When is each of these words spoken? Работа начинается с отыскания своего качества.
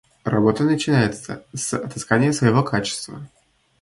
Работа 0.23 0.63
начинается 0.63 1.43
с 1.53 1.75
отыскания 1.75 2.31
своего 2.31 2.63
качества. 2.63 3.27